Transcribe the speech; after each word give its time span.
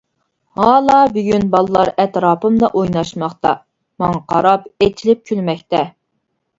ھالا 0.61 0.95
بۈگۈن 1.17 1.45
بالىلار 1.57 1.91
ئەتراپىمدا 2.05 2.71
ئويناشماقتا، 2.81 3.55
ماڭا 4.05 4.27
قاراپ 4.35 4.69
ئېچىلىپ 4.75 5.27
كۈلمەكتە. 5.33 5.89